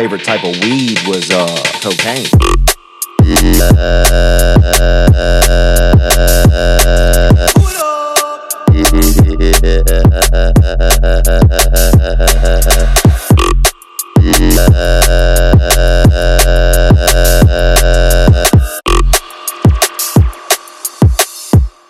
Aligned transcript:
Favorite 0.00 0.24
type 0.24 0.44
of 0.44 0.56
weed 0.64 0.98
was 1.06 1.30
uh, 1.30 1.46
cocaine. 1.82 2.24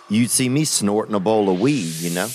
You'd 0.09 0.31
see 0.31 0.49
me 0.49 0.65
snorting 0.65 1.15
a 1.15 1.21
bowl 1.21 1.49
of 1.49 1.61
weed, 1.61 1.85
you 2.01 2.11
know? 2.11 2.29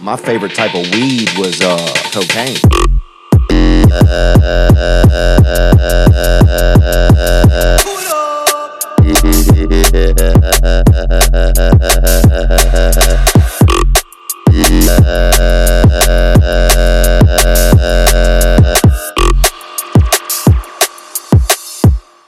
My 0.00 0.16
favorite 0.16 0.56
type 0.56 0.74
of 0.74 0.90
weed 0.92 1.30
was 1.38 1.60
uh, 1.60 1.78
cocaine. 2.10 2.58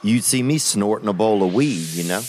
You'd 0.05 0.23
see 0.23 0.43
me 0.43 0.59
snorting 0.59 1.09
a 1.09 1.13
bowl 1.13 1.41
of 1.41 1.51
weed, 1.55 1.87
you 1.93 2.03
know? 2.03 2.21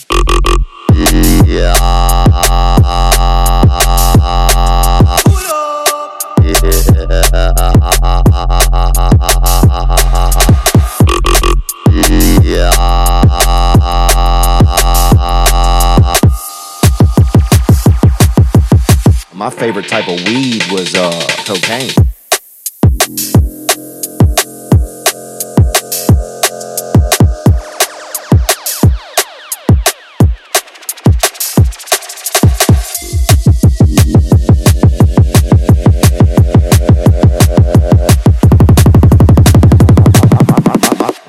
My 19.35 19.51
favorite 19.51 19.87
type 19.87 20.07
of 20.07 20.27
weed 20.27 20.63
was 20.71 20.95
uh, 20.95 21.11
cocaine. 21.45 21.91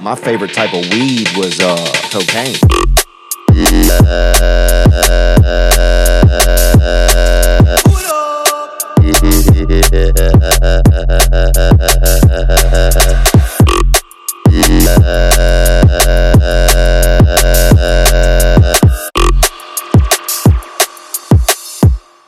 My 0.08 0.14
favorite 0.14 0.54
type 0.54 0.72
of 0.72 0.90
weed 0.94 1.28
was 1.36 1.60
uh, 1.60 1.76
cocaine. 2.10 2.56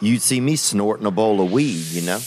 You'd 0.03 0.21
see 0.21 0.43
me 0.43 0.57
snorting 0.57 1.07
a 1.07 1.11
bowl 1.11 1.41
of 1.41 1.51
weed, 1.51 1.87
you 1.87 2.03
know? 2.03 2.21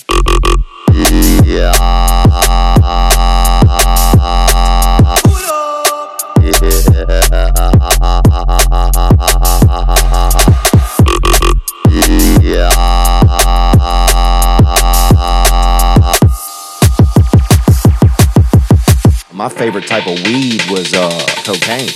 My 19.44 19.50
favorite 19.50 19.88
type 19.88 20.08
of 20.08 20.26
weed 20.26 20.62
was 20.72 20.94
uh, 20.94 21.09
cocaine. 21.44 21.90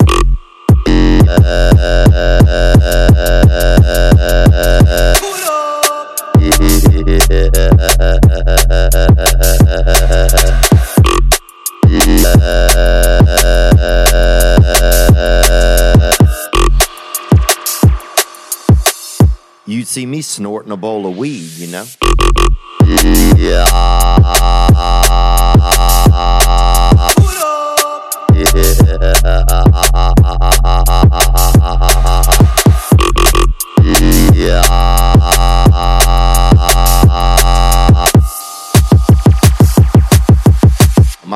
You'd 19.65 19.87
see 19.87 20.05
me 20.05 20.21
snorting 20.21 20.73
a 20.73 20.75
bowl 20.75 21.05
of 21.05 21.15
weed, 21.15 21.51
you 21.51 21.67
know? 21.67 21.85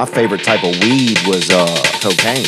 My 0.01 0.05
favorite 0.05 0.43
type 0.43 0.63
of 0.63 0.79
weed 0.81 1.19
was 1.27 1.51
uh, 1.51 1.67
cocaine. 2.01 2.47